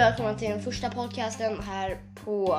[0.00, 2.54] välkomna till den första podcasten här på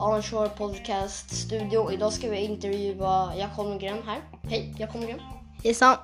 [0.00, 1.92] Arnold Shore Podcast Studio.
[1.92, 4.20] Idag ska vi intervjua Jack Holmgren här.
[4.42, 5.20] Hej, Jack Holmgren.
[5.62, 5.96] Hejsan.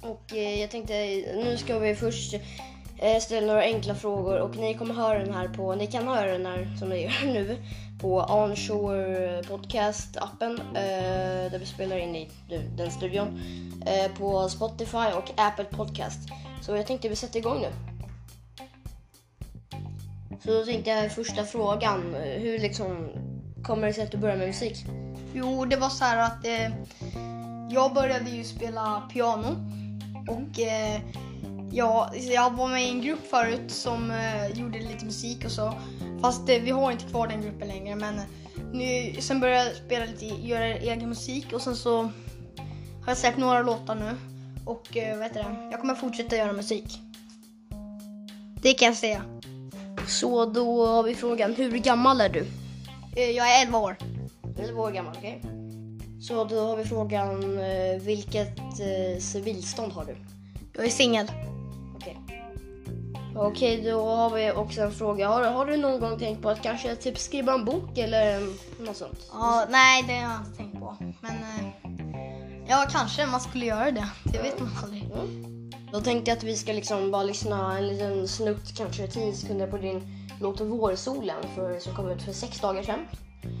[0.00, 0.92] Och eh, jag tänkte,
[1.34, 2.34] nu ska vi först
[2.98, 6.32] eh, ställa några enkla frågor och ni kommer höra den här på, ni kan höra
[6.32, 7.56] den här som ni gör nu
[8.00, 12.30] på Onshore Podcast appen eh, där vi spelar in i
[12.76, 13.40] den studion.
[13.86, 16.28] Eh, på Spotify och Apple Podcast.
[16.60, 17.91] Så jag tänkte vi sätter igång nu.
[20.44, 23.08] Så då tänkte jag första frågan, hur liksom
[23.64, 24.84] kommer det sig att du började med musik?
[25.34, 26.70] Jo, det var så här att eh,
[27.70, 29.56] jag började ju spela piano
[30.28, 31.00] och eh,
[31.72, 35.74] jag, jag var med i en grupp förut som eh, gjorde lite musik och så.
[36.20, 38.24] Fast eh, vi har inte kvar den gruppen längre men eh,
[38.72, 43.38] nu, sen började jag spela lite, göra egen musik och sen så har jag släppt
[43.38, 44.10] några låtar nu
[44.66, 47.00] och eh, vad heter det, jag kommer fortsätta göra musik.
[48.62, 49.22] Det kan jag säga.
[50.08, 52.46] Så då har vi frågan, hur gammal är du?
[53.16, 53.96] Eh, jag är 11 år.
[54.58, 55.40] 11 år gammal, okej.
[55.42, 55.52] Okay.
[56.20, 60.16] Så då har vi frågan, eh, vilket eh, civilstånd har du?
[60.72, 61.26] Jag är singel.
[61.96, 62.18] Okej.
[62.24, 62.38] Okay.
[63.36, 65.28] Okej, okay, då har vi också en fråga.
[65.28, 68.40] Har, har, du någon gång tänkt på att kanske typ skriva en bok eller
[68.84, 69.26] något sånt?
[69.32, 70.96] Ja, nej det har jag inte tänkt på.
[71.20, 71.34] Men
[72.68, 74.08] ja, kanske man skulle göra det.
[74.24, 75.02] Det vet man aldrig.
[75.02, 75.51] Mm.
[75.92, 79.66] Då tänkte jag att vi ska liksom bara lyssna en liten snutt, kanske 10 sekunder
[79.66, 80.02] på din
[80.40, 83.00] låt Vårsolen för, som kom ut för sex dagar sedan.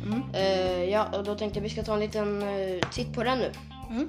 [0.04, 0.22] Mm.
[0.34, 3.24] Uh, ja, och då tänkte jag att vi ska ta en liten uh, titt på
[3.24, 3.52] den nu.
[3.90, 4.08] Mm.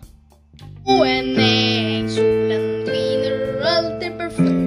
[0.85, 4.62] Och en ägg, solen skiner, allt är perfekt.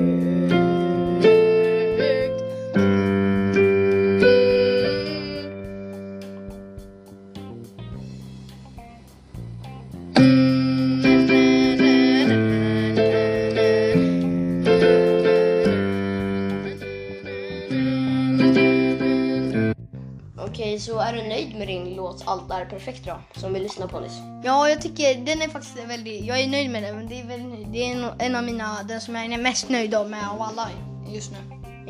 [20.56, 23.40] Okej, så är du nöjd med din låt Allt är perfekt då?
[23.40, 24.12] Som vi lyssnade på nyss.
[24.44, 26.96] Ja, jag tycker den är faktiskt väldigt, jag är nöjd med den.
[26.96, 29.90] Men det är, väl, det är en av mina, den som jag är mest nöjd
[29.90, 30.68] med av alla
[31.12, 31.38] just nu.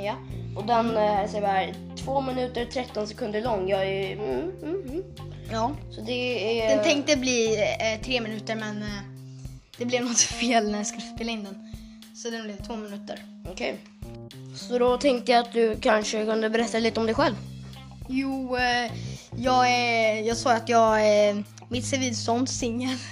[0.02, 0.14] Ja,
[0.56, 3.68] och den är så här, 2 minuter 13 sekunder lång.
[3.68, 5.02] Jag är mm, mm, mm.
[5.52, 5.72] Ja.
[5.90, 6.76] Så det är...
[6.76, 9.02] Den tänkte bli eh, tre minuter men eh,
[9.78, 11.72] det blev något fel när jag skulle spela in den.
[12.14, 13.22] Så den blev två minuter.
[13.50, 13.78] Okej.
[14.56, 17.34] Så då tänkte jag att du kanske kunde berätta lite om dig själv.
[18.08, 18.92] Jo, eh,
[19.36, 22.96] jag, är, jag sa att jag är mitt civilstånd singel.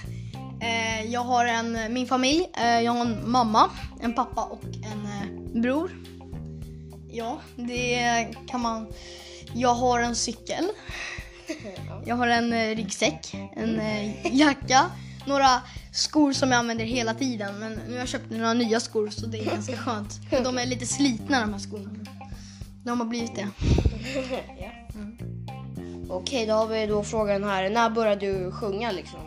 [0.61, 5.07] Eh, jag har en, min familj, eh, jag har en mamma, en pappa och en
[5.07, 5.91] eh, bror.
[7.11, 8.87] Ja, det kan man.
[9.55, 10.65] Jag har en cykel.
[12.07, 14.91] Jag har en eh, ryggsäck, en eh, jacka,
[15.27, 15.63] några
[15.93, 17.59] skor som jag använder hela tiden.
[17.59, 20.21] Men nu har jag köpt några nya skor så det är ganska skönt.
[20.45, 21.91] De är lite slitna de här skorna.
[22.85, 23.49] De har blivit det.
[24.95, 25.35] Mm.
[26.11, 27.71] Okej, då har vi då frågan här.
[27.71, 29.21] När började du sjunga liksom?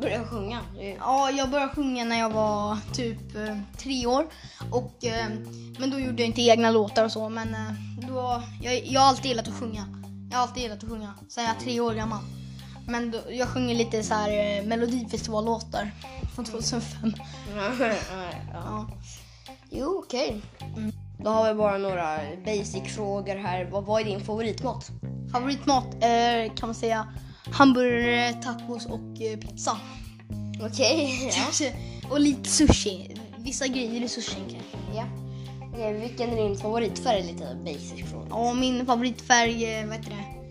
[0.00, 0.60] Började sjunga?
[0.98, 4.26] Ja, jag började sjunga när jag var typ eh, tre år.
[4.70, 5.26] Och, eh,
[5.78, 7.28] men då gjorde jag inte egna låtar och så.
[7.28, 7.72] Men eh,
[8.08, 9.86] då, jag, jag har alltid gillat att sjunga.
[10.30, 12.20] Jag har alltid gillat att sjunga sen jag är tre år gammal.
[12.86, 15.90] Men då, jag sjunger lite så här melodifestivallåtar
[16.34, 17.12] från 2005.
[18.52, 18.86] ja.
[19.70, 20.42] Jo, okej.
[20.58, 20.68] Okay.
[20.76, 20.91] Mm.
[21.24, 23.64] Då har vi bara några basic-frågor här.
[23.64, 24.90] Vad, vad är din favoritmat?
[25.32, 27.06] Favoritmat är kan man säga
[27.52, 29.76] hamburgare, tacos och eh, pizza.
[30.66, 31.32] Okej.
[31.60, 31.70] Ja.
[32.10, 33.16] och lite sushi.
[33.38, 34.78] Vissa grejer i sushin kanske.
[34.94, 35.04] Ja.
[35.72, 37.22] Okay, vilken är din favoritfärg?
[37.22, 38.26] Lite basic fråga.
[38.30, 40.42] Ja, min favoritfärg, eh, vad heter det?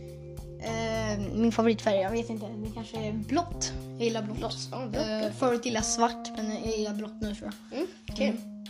[0.61, 2.45] Uh, min favoritfärg, jag vet inte.
[2.45, 3.73] Det kanske är blått.
[3.97, 4.37] Jag gillar blått.
[4.37, 4.69] blått.
[4.91, 4.95] Blått.
[4.95, 7.77] Uh, förut gillade jag svart, men jag gillar blått nu tror jag.
[7.77, 8.27] Mm, okay.
[8.27, 8.60] mm.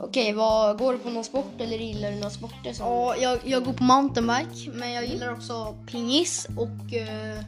[0.00, 2.72] Okej, vad, går du på någon sport eller gillar du några sporter?
[2.72, 2.86] Som...
[2.86, 7.44] Ja, jag, jag går på mountainbike, men jag gillar också pingis och eh,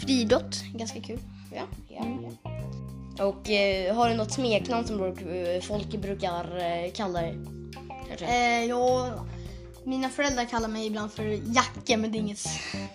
[0.00, 0.62] friidrott.
[0.74, 1.18] Ganska kul.
[1.54, 3.24] Ja, ja, ja.
[3.24, 7.38] Och eh, har du något smeknamn som eh, folk brukar eh, kalla dig?
[8.20, 9.10] Eh, ja,
[9.84, 12.44] mina föräldrar kallar mig ibland för Jacke, men det är inget,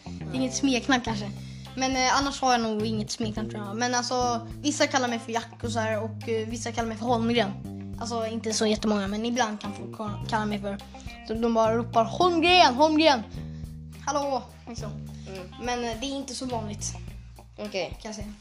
[0.03, 1.31] det är inget smeknamn kanske.
[1.75, 3.75] Men eh, annars har jag nog inget smeknamn tror jag.
[3.75, 6.97] Men alltså, vissa kallar mig för Jack och så här, och eh, vissa kallar mig
[6.97, 7.75] för Holmgren.
[8.00, 10.77] Alltså inte så jättemånga men ibland kan folk kalla mig för
[11.27, 13.24] så de bara ropar Holmgren, Holmgren.
[14.06, 14.44] Hallå!
[14.68, 14.92] Liksom.
[14.92, 15.47] Mm.
[15.62, 16.94] Men eh, det är inte så vanligt.
[17.53, 17.68] Okej.
[17.68, 17.89] Okay.
[17.89, 18.33] Kan jag säga.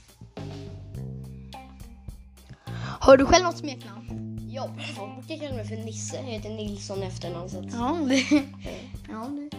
[3.01, 4.39] Har du själv något smeknamn?
[4.53, 6.17] Ja, folk brukar kalla mig för Nisse.
[6.17, 7.51] Jag heter Nilsson efternamn.
[7.51, 8.25] Så Ja, det...
[9.09, 9.57] ja, det...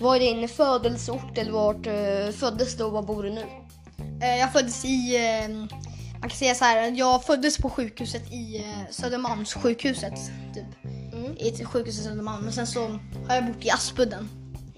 [0.00, 3.44] Vad är din födelseort eller vart uh, föddes du och var bor du nu?
[4.22, 5.66] Uh, jag föddes i uh,
[6.26, 10.14] man kan säga så här, jag föddes på sjukhuset i eh, Södermalmssjukhuset.
[10.54, 10.64] Typ.
[11.12, 11.36] Mm.
[11.36, 12.44] I ett sjukhus i Södermalm.
[12.44, 12.80] Men sen så
[13.28, 14.28] har jag bott i Aspudden.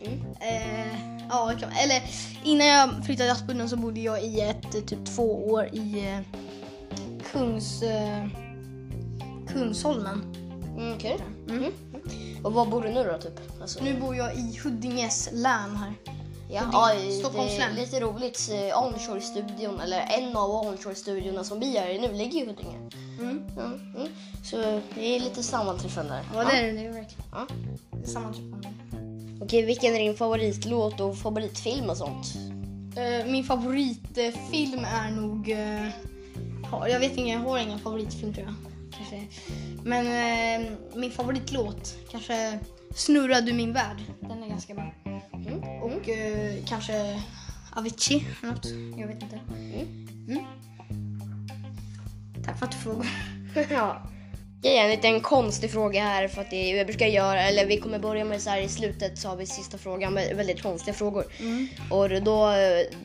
[0.02, 0.20] Mm.
[0.40, 2.02] Eh, ja, kan- eller
[2.44, 6.08] innan jag flyttade till Aspudden så bodde jag i ett eh, typ två år i
[6.08, 6.20] eh,
[7.32, 8.26] Kungs, eh,
[9.52, 10.22] Kungsholmen.
[10.76, 11.16] Mm, Okej.
[11.48, 11.72] Mm.
[12.44, 13.40] Och var bor du nu då typ?
[13.60, 15.92] Alltså, Nu bor jag i Huddinges län här.
[16.50, 18.50] Ja, ja, det Stockholms är lite roligt.
[18.52, 22.90] eh, Onshore-studion, eller en av Onshore-studiorna som vi är i nu ligger i Huddinge.
[23.20, 23.42] Mm.
[23.56, 24.08] Ja, mm.
[24.44, 24.56] Så
[24.94, 26.20] det är lite sammanträffande.
[26.34, 27.24] Ja, det är det, det är verkligen.
[27.32, 27.46] Ja.
[27.90, 28.68] Det är sammanträffande.
[29.40, 32.26] Okej, vilken är din favoritlåt och favoritfilm och sånt?
[32.96, 35.50] Eh, min favoritfilm är nog...
[35.50, 35.88] eh,
[36.72, 38.54] ja, jag vet inte, jag har ingen favoritfilm tror jag.
[38.96, 39.26] Kanske.
[39.84, 42.58] Men min favoritlåt kanske
[42.94, 43.96] Snurra du min värld.
[44.20, 44.92] Den är ganska bra.
[45.88, 46.00] Mm.
[46.00, 47.22] Och eh, kanske
[47.72, 48.66] Avicii eller något.
[48.98, 49.40] Jag vet inte.
[49.48, 50.08] Mm.
[50.28, 50.44] Mm.
[52.44, 53.06] Tack för att du frågar.
[53.70, 54.02] ja.
[54.62, 57.80] Det är en liten konstig fråga här för att det, jag brukar göra, eller vi
[57.80, 60.94] kommer börja med så här i slutet så har vi sista frågan med väldigt konstiga
[60.94, 61.24] frågor.
[61.40, 61.68] Mm.
[61.90, 62.52] Och då,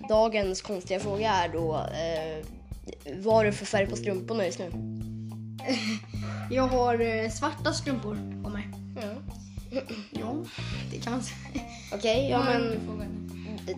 [0.10, 2.46] dagens konstiga fråga är då eh,
[3.16, 4.72] vad har du för färg på strumporna just nu?
[6.52, 8.70] Jag har eh, svarta strumpor på mig.
[8.96, 9.33] Ja.
[10.12, 10.36] Ja,
[10.92, 11.66] det kan man säga.
[11.94, 12.80] Okej, ja men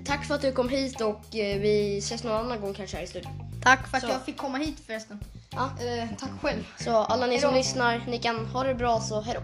[0.06, 3.04] tack för att du kom hit och eh, vi ses någon annan gång kanske här
[3.04, 3.32] i studion.
[3.64, 4.10] Tack för att Så.
[4.10, 5.20] jag fick komma hit förresten.
[5.52, 5.66] Ja.
[5.66, 6.64] Eh, tack själv.
[6.80, 9.42] Så alla ni som lyssnar, ni kan ha det bra så hejdå.